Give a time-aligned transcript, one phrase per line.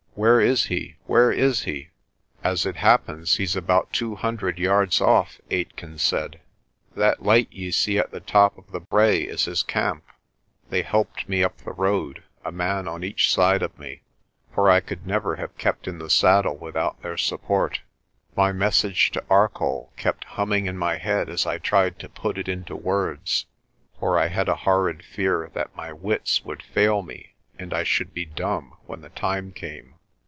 [0.13, 0.97] Where is he?
[1.05, 1.87] Where is he?'
[2.43, 6.41] "As it happens, he's about two hundred yards off," Aitken said.
[6.97, 10.03] "That light ye see at the top of the brae is his camp."
[10.69, 14.01] They helped me up the road, a man on each side of me,
[14.53, 17.79] for I could never have kept in the saddle without their support.
[18.35, 22.49] My message to Arcoll kept humming in my head as I tried to put it
[22.49, 23.45] into words,
[23.97, 28.13] for I had a horrid fear that my wits would fail me and I should
[28.13, 29.95] be dumb when the time came.